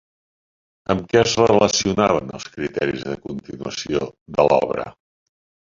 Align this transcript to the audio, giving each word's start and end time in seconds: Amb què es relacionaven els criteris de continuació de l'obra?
Amb 0.93 1.03
què 1.11 1.19
es 1.23 1.35
relacionaven 1.51 2.33
els 2.39 2.49
criteris 2.57 3.05
de 3.13 3.21
continuació 3.29 4.11
de 4.41 4.51
l'obra? 4.51 4.91